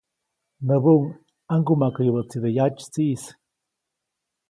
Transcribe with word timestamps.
Näbuʼuŋ 0.67 1.03
‒ʼaŋgumaʼkäyubäʼtside 1.49 2.49
yatsytsiʼis‒. 2.57 3.25